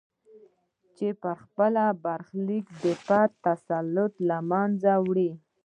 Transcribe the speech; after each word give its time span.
چې 0.97 1.07
پر 1.21 1.35
خپل 1.43 1.73
برخلیک 2.05 2.65
د 2.83 2.85
فرد 3.05 3.31
تسلط 3.45 4.13
له 4.29 4.37
منځه 4.51 4.93
وړي. 5.05 5.31